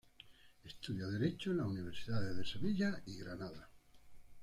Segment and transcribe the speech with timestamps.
[0.65, 3.69] Estudia Derecho en las universidades de Sevilla y Granada.